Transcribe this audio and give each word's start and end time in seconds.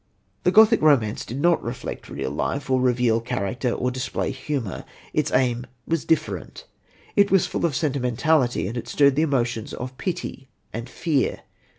The 0.45 0.51
Gothic 0.51 0.81
Romance 0.81 1.23
did 1.23 1.39
not 1.39 1.63
reflect 1.63 2.09
real 2.09 2.31
life, 2.31 2.71
or 2.71 2.81
reveal 2.81 3.21
character, 3.21 3.69
or 3.69 3.91
display 3.91 4.31
humour. 4.31 4.83
Its 5.13 5.31
aim 5.31 5.67
was 5.85 6.05
different. 6.05 6.65
It 7.15 7.29
was 7.29 7.45
full 7.45 7.67
of 7.67 7.75
sentimentality, 7.75 8.65
and 8.67 8.77
it 8.77 8.87
stirred 8.87 9.15
the 9.15 9.21
emotions 9.21 9.75
of 9.75 9.99
pity 9.99 10.49
and 10.73 10.89
fear. 10.89 11.41